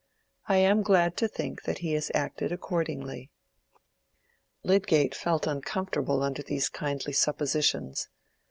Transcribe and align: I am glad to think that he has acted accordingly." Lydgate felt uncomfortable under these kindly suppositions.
I 0.47 0.55
am 0.57 0.81
glad 0.81 1.15
to 1.17 1.27
think 1.27 1.61
that 1.65 1.77
he 1.85 1.91
has 1.93 2.09
acted 2.15 2.51
accordingly." 2.51 3.29
Lydgate 4.63 5.13
felt 5.13 5.45
uncomfortable 5.45 6.23
under 6.23 6.41
these 6.41 6.69
kindly 6.69 7.13
suppositions. 7.13 8.09